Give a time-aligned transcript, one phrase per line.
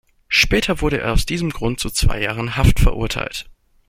[0.29, 3.51] Später wurde er aus diesem Grund zu zwei Jahren Haft verurteilt.